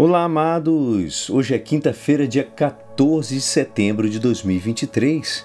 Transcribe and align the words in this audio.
Olá, 0.00 0.22
amados! 0.22 1.28
Hoje 1.28 1.56
é 1.56 1.58
quinta-feira, 1.58 2.28
dia 2.28 2.44
14 2.44 3.34
de 3.34 3.40
setembro 3.40 4.08
de 4.08 4.20
2023. 4.20 5.44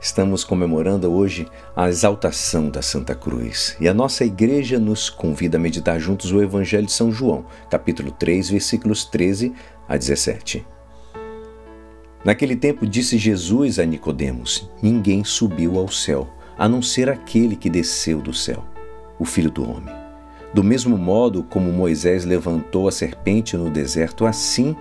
Estamos 0.00 0.42
comemorando 0.42 1.12
hoje 1.12 1.46
a 1.76 1.86
exaltação 1.86 2.70
da 2.70 2.80
Santa 2.80 3.14
Cruz 3.14 3.76
e 3.78 3.86
a 3.86 3.92
nossa 3.92 4.24
igreja 4.24 4.78
nos 4.78 5.10
convida 5.10 5.58
a 5.58 5.60
meditar 5.60 6.00
juntos 6.00 6.32
o 6.32 6.40
Evangelho 6.40 6.86
de 6.86 6.92
São 6.92 7.12
João, 7.12 7.44
capítulo 7.68 8.10
3, 8.10 8.48
versículos 8.48 9.04
13 9.04 9.52
a 9.86 9.98
17. 9.98 10.66
Naquele 12.24 12.56
tempo 12.56 12.86
disse 12.86 13.18
Jesus 13.18 13.78
a 13.78 13.84
Nicodemos: 13.84 14.66
Ninguém 14.82 15.24
subiu 15.24 15.78
ao 15.78 15.88
céu, 15.88 16.26
a 16.56 16.66
não 16.66 16.80
ser 16.80 17.10
aquele 17.10 17.54
que 17.54 17.68
desceu 17.68 18.22
do 18.22 18.32
céu, 18.32 18.64
o 19.18 19.26
Filho 19.26 19.50
do 19.50 19.62
homem. 19.62 20.03
Do 20.54 20.62
mesmo 20.62 20.96
modo 20.96 21.42
como 21.42 21.72
Moisés 21.72 22.24
levantou 22.24 22.86
a 22.86 22.92
serpente 22.92 23.56
no 23.56 23.68
deserto, 23.68 24.24
assim 24.24 24.76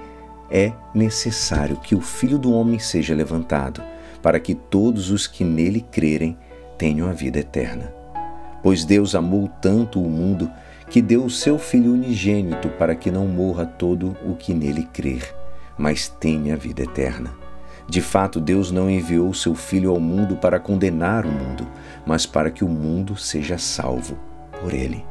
é 0.48 0.72
necessário 0.94 1.78
que 1.78 1.96
o 1.96 2.00
Filho 2.00 2.38
do 2.38 2.54
Homem 2.54 2.78
seja 2.78 3.16
levantado, 3.16 3.82
para 4.22 4.40
que 4.40 4.54
todos 4.54 5.10
os 5.10 5.26
que 5.26 5.44
nele 5.44 5.82
crerem 5.82 6.38
tenham 6.78 7.10
a 7.10 7.12
vida 7.12 7.40
eterna. 7.40 7.92
Pois 8.62 8.86
Deus 8.86 9.16
amou 9.16 9.50
tanto 9.60 10.00
o 10.00 10.08
mundo 10.08 10.48
que 10.92 11.02
deu 11.02 11.26
o 11.26 11.30
seu 11.30 11.58
Filho 11.58 11.94
unigênito 11.94 12.70
para 12.70 12.94
que 12.94 13.10
não 13.10 13.26
morra 13.26 13.66
todo 13.66 14.16
o 14.24 14.36
que 14.36 14.54
nele 14.54 14.88
crer, 14.94 15.36
mas 15.76 16.08
tenha 16.08 16.54
a 16.54 16.58
vida 16.58 16.84
eterna. 16.84 17.32
De 17.90 18.00
fato, 18.00 18.40
Deus 18.40 18.70
não 18.70 18.92
enviou 18.92 19.34
seu 19.34 19.56
Filho 19.56 19.90
ao 19.90 20.00
mundo 20.00 20.36
para 20.36 20.60
condenar 20.60 21.26
o 21.26 21.32
mundo, 21.32 21.68
mas 22.06 22.28
para 22.28 22.52
que 22.52 22.64
o 22.64 22.70
mundo 22.70 23.18
seja 23.18 23.58
salvo 23.58 24.20
por 24.62 24.72
ele. 24.72 25.04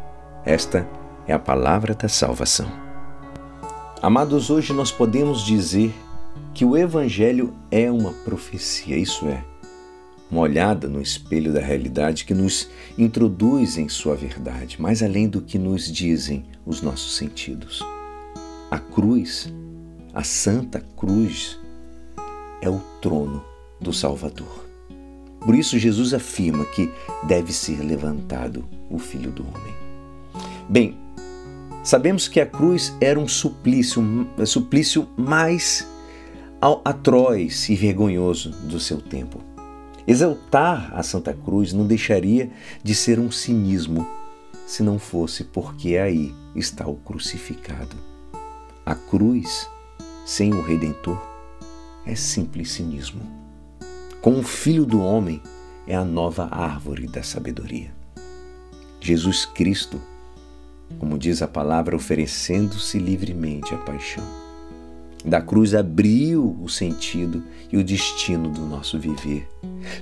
Esta 0.44 0.88
é 1.24 1.32
a 1.32 1.38
palavra 1.38 1.94
da 1.94 2.08
salvação. 2.08 2.66
Amados, 4.02 4.50
hoje 4.50 4.72
nós 4.72 4.90
podemos 4.90 5.46
dizer 5.46 5.94
que 6.52 6.64
o 6.64 6.76
Evangelho 6.76 7.54
é 7.70 7.88
uma 7.88 8.12
profecia, 8.12 8.96
isso 8.96 9.28
é, 9.28 9.44
uma 10.28 10.40
olhada 10.40 10.88
no 10.88 11.00
espelho 11.00 11.52
da 11.52 11.60
realidade 11.60 12.24
que 12.24 12.34
nos 12.34 12.68
introduz 12.98 13.78
em 13.78 13.88
sua 13.88 14.16
verdade, 14.16 14.82
mais 14.82 15.00
além 15.00 15.28
do 15.28 15.40
que 15.40 15.58
nos 15.60 15.86
dizem 15.86 16.44
os 16.66 16.82
nossos 16.82 17.16
sentidos. 17.16 17.80
A 18.68 18.80
cruz, 18.80 19.52
a 20.12 20.24
Santa 20.24 20.80
Cruz, 20.96 21.56
é 22.60 22.68
o 22.68 22.80
trono 23.00 23.44
do 23.80 23.92
Salvador. 23.92 24.66
Por 25.38 25.54
isso, 25.54 25.78
Jesus 25.78 26.12
afirma 26.12 26.64
que 26.64 26.90
deve 27.22 27.52
ser 27.52 27.80
levantado 27.80 28.68
o 28.90 28.98
Filho 28.98 29.30
do 29.30 29.46
Homem. 29.46 29.81
Bem, 30.68 30.96
sabemos 31.82 32.28
que 32.28 32.40
a 32.40 32.46
cruz 32.46 32.94
era 33.00 33.18
um 33.18 33.28
suplício, 33.28 34.00
um 34.00 34.46
suplício 34.46 35.08
mais 35.16 35.86
atroz 36.84 37.68
e 37.68 37.74
vergonhoso 37.74 38.50
do 38.50 38.78
seu 38.78 39.00
tempo. 39.00 39.40
Exaltar 40.06 40.92
a 40.94 41.02
Santa 41.02 41.32
Cruz 41.32 41.72
não 41.72 41.86
deixaria 41.86 42.50
de 42.82 42.94
ser 42.94 43.18
um 43.18 43.30
cinismo 43.30 44.06
se 44.66 44.82
não 44.82 44.98
fosse 44.98 45.44
porque 45.44 45.96
aí 45.96 46.34
está 46.54 46.86
o 46.86 46.96
crucificado. 46.96 47.96
A 48.84 48.94
cruz, 48.94 49.68
sem 50.24 50.52
o 50.52 50.62
Redentor, 50.62 51.20
é 52.06 52.14
simples 52.14 52.72
cinismo. 52.72 53.22
Com 54.20 54.38
o 54.38 54.42
Filho 54.42 54.86
do 54.86 55.00
Homem 55.00 55.42
é 55.86 55.94
a 55.94 56.04
nova 56.04 56.48
árvore 56.50 57.06
da 57.06 57.22
sabedoria. 57.22 57.92
Jesus 59.00 59.44
Cristo 59.44 60.00
como 60.98 61.18
diz 61.18 61.42
a 61.42 61.48
palavra, 61.48 61.96
oferecendo-se 61.96 62.98
livremente 62.98 63.74
à 63.74 63.78
paixão. 63.78 64.24
Da 65.24 65.40
cruz 65.40 65.74
abriu 65.74 66.56
o 66.60 66.68
sentido 66.68 67.42
e 67.70 67.76
o 67.76 67.84
destino 67.84 68.48
do 68.48 68.62
nosso 68.62 68.98
viver. 68.98 69.48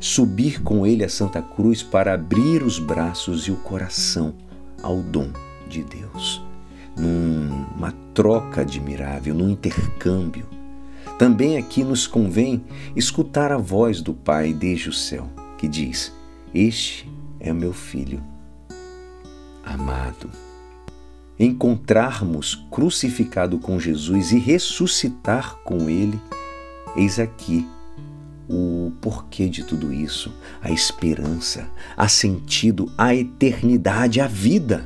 Subir 0.01 0.63
com 0.63 0.87
ele 0.87 1.05
a 1.05 1.09
Santa 1.09 1.43
Cruz 1.43 1.83
para 1.83 2.15
abrir 2.15 2.63
os 2.63 2.79
braços 2.79 3.47
e 3.47 3.51
o 3.51 3.57
coração 3.57 4.35
ao 4.83 4.97
dom 5.03 5.31
de 5.69 5.83
Deus. 5.83 6.43
Numa 6.97 7.93
troca 8.15 8.63
admirável, 8.63 9.35
num 9.35 9.51
intercâmbio. 9.51 10.47
Também 11.19 11.59
aqui 11.59 11.85
nos 11.85 12.07
convém 12.07 12.65
escutar 12.97 13.53
a 13.53 13.59
voz 13.59 14.01
do 14.01 14.15
Pai 14.15 14.55
desde 14.55 14.89
o 14.89 14.93
céu, 14.93 15.29
que 15.59 15.69
diz: 15.69 16.13
Este 16.55 17.07
é 17.39 17.53
meu 17.53 17.75
filho 17.75 18.23
amado 19.65 20.50
encontrarmos 21.41 22.67
crucificado 22.71 23.59
com 23.59 23.81
Jesus 23.81 24.31
e 24.31 24.39
ressuscitar 24.39 25.57
com 25.65 25.89
Ele, 25.89 26.21
eis 26.95 27.19
aqui 27.19 27.67
o 28.47 28.93
porquê 29.01 29.49
de 29.49 29.65
tudo 29.65 29.91
isso, 29.91 30.35
a 30.61 30.71
esperança, 30.71 31.67
a 31.97 32.09
sentido, 32.09 32.93
a 32.99 33.15
eternidade, 33.15 34.21
a 34.21 34.27
vida. 34.27 34.85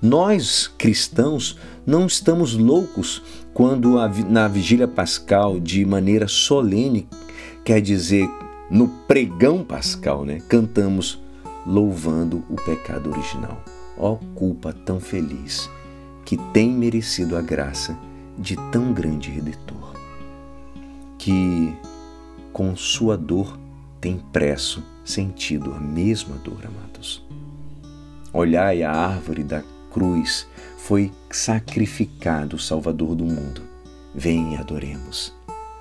Nós, 0.00 0.70
cristãos, 0.78 1.58
não 1.84 2.06
estamos 2.06 2.54
loucos 2.54 3.20
quando 3.52 3.96
na 4.28 4.46
vigília 4.46 4.86
pascal, 4.86 5.58
de 5.58 5.84
maneira 5.84 6.28
solene, 6.28 7.08
quer 7.64 7.80
dizer, 7.80 8.28
no 8.70 8.86
pregão 8.86 9.64
pascal, 9.64 10.24
né, 10.24 10.40
cantamos 10.48 11.20
louvando 11.66 12.44
o 12.48 12.54
pecado 12.54 13.10
original 13.10 13.60
ó 13.96 14.16
culpa 14.34 14.72
tão 14.72 15.00
feliz, 15.00 15.68
que 16.24 16.36
tem 16.52 16.70
merecido 16.70 17.36
a 17.36 17.40
graça 17.40 17.96
de 18.38 18.56
tão 18.70 18.92
grande 18.92 19.30
redentor, 19.30 19.94
que 21.18 21.74
com 22.52 22.74
sua 22.76 23.16
dor 23.16 23.58
tem 24.00 24.18
preço 24.32 24.82
sentido 25.04 25.72
a 25.72 25.80
mesma 25.80 26.36
dor, 26.36 26.64
amados. 26.66 27.24
Olhai 28.32 28.82
a 28.82 28.90
árvore 28.90 29.44
da 29.44 29.62
cruz, 29.90 30.46
foi 30.78 31.12
sacrificado 31.30 32.56
o 32.56 32.58
Salvador 32.58 33.14
do 33.14 33.24
mundo. 33.24 33.62
Vem 34.14 34.54
e 34.54 34.56
adoremos. 34.56 35.34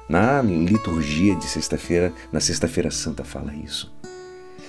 Na 0.08 0.42
liturgia 0.42 1.36
de 1.36 1.46
sexta-feira, 1.46 2.14
na 2.32 2.42
Sexta-feira 2.42 2.92
Santa, 2.92 3.24
fala 3.24 3.56
isso. 3.56 3.92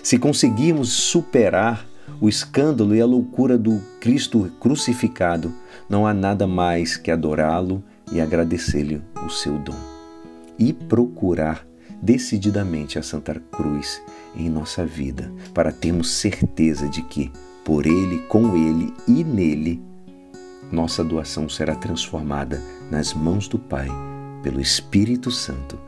Se 0.02 0.18
conseguirmos 0.18 0.92
superar 0.92 1.84
o 2.20 2.28
escândalo 2.28 2.94
e 2.94 3.00
a 3.00 3.06
loucura 3.06 3.58
do 3.58 3.80
Cristo 4.00 4.50
crucificado, 4.60 5.52
não 5.88 6.06
há 6.06 6.14
nada 6.14 6.46
mais 6.46 6.96
que 6.96 7.10
adorá-lo 7.10 7.82
e 8.12 8.20
agradecer-lhe 8.20 9.02
o 9.24 9.30
seu 9.30 9.58
dom. 9.58 9.76
E 10.58 10.72
procurar 10.72 11.66
decididamente 12.00 12.98
a 12.98 13.02
Santa 13.02 13.40
Cruz 13.50 14.02
em 14.34 14.48
nossa 14.48 14.84
vida, 14.84 15.32
para 15.54 15.72
termos 15.72 16.10
certeza 16.10 16.88
de 16.88 17.02
que, 17.02 17.30
por 17.64 17.86
Ele, 17.86 18.18
com 18.28 18.56
Ele 18.56 18.92
e 19.06 19.22
nele, 19.22 19.82
nossa 20.70 21.04
doação 21.04 21.48
será 21.48 21.74
transformada 21.74 22.60
nas 22.90 23.12
mãos 23.12 23.46
do 23.46 23.58
Pai, 23.58 23.88
pelo 24.42 24.60
Espírito 24.60 25.30
Santo, 25.30 25.78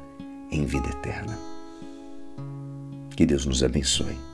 em 0.51 0.65
vida 0.65 0.89
eterna. 0.89 1.37
Que 3.17 3.25
Deus 3.25 3.47
nos 3.47 3.63
abençoe. 3.63 4.34